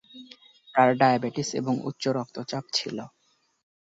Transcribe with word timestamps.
তার 0.75 0.89
ডায়াবেটিস 0.97 1.49
এবং 1.53 1.73
উচ্চ 1.83 2.03
রক্তচাপ 2.17 2.65
ছিল। 2.73 2.97